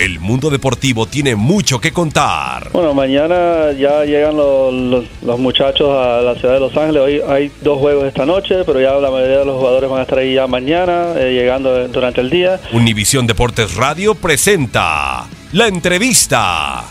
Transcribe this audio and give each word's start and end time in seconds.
El 0.00 0.20
mundo 0.20 0.48
deportivo 0.48 1.06
tiene 1.06 1.34
mucho 1.34 1.80
que 1.80 1.92
contar. 1.92 2.70
Bueno, 2.72 2.94
mañana 2.94 3.72
ya 3.72 4.04
llegan 4.04 4.36
los, 4.36 4.72
los- 4.72 5.04
los 5.22 5.38
muchachos 5.40 5.88
a 5.90 6.20
la 6.22 6.36
ciudad 6.36 6.54
de 6.54 6.60
Los 6.60 6.76
Ángeles. 6.76 7.02
Hoy 7.02 7.20
hay 7.28 7.50
dos 7.62 7.78
juegos 7.78 8.04
esta 8.04 8.24
noche, 8.24 8.62
pero 8.64 8.80
ya 8.80 8.92
la 8.92 9.10
mayoría 9.10 9.38
de 9.38 9.44
los 9.44 9.56
jugadores 9.58 9.90
van 9.90 9.98
a 9.98 10.02
estar 10.02 10.18
ahí 10.18 10.34
ya 10.34 10.46
mañana, 10.46 11.14
eh, 11.16 11.32
llegando 11.32 11.88
durante 11.88 12.20
el 12.20 12.30
día. 12.30 12.60
Univisión 12.72 13.26
Deportes 13.26 13.74
Radio 13.74 14.14
presenta 14.14 15.26
la 15.52 15.66
entrevista. 15.66 16.84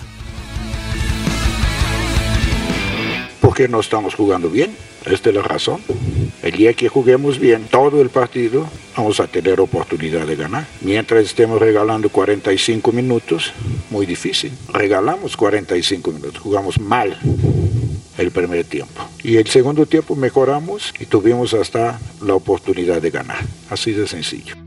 porque 3.39 3.69
no 3.69 3.79
estamos 3.79 4.13
jugando 4.13 4.49
bien. 4.49 4.75
Esta 5.05 5.29
es 5.29 5.35
la 5.35 5.41
razón. 5.41 5.79
El 6.43 6.51
día 6.51 6.73
que 6.73 6.87
juguemos 6.87 7.39
bien 7.39 7.67
todo 7.69 8.01
el 8.01 8.09
partido, 8.09 8.67
vamos 8.95 9.19
a 9.19 9.27
tener 9.27 9.59
oportunidad 9.59 10.27
de 10.27 10.35
ganar. 10.35 10.67
Mientras 10.81 11.23
estemos 11.23 11.59
regalando 11.59 12.09
45 12.09 12.91
minutos, 12.91 13.53
muy 13.89 14.05
difícil. 14.05 14.51
Regalamos 14.71 15.35
45 15.35 16.11
minutos, 16.11 16.39
jugamos 16.39 16.79
mal 16.79 17.17
el 18.17 18.31
primer 18.31 18.65
tiempo. 18.65 19.01
Y 19.23 19.37
el 19.37 19.47
segundo 19.47 19.85
tiempo 19.85 20.15
mejoramos 20.15 20.93
y 20.99 21.05
tuvimos 21.05 21.53
hasta 21.53 21.99
la 22.21 22.35
oportunidad 22.35 23.01
de 23.01 23.09
ganar. 23.09 23.43
Así 23.69 23.91
de 23.91 24.07
sencillo. 24.07 24.66